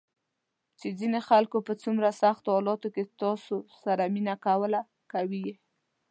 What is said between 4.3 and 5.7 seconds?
کوله، کوي یې ~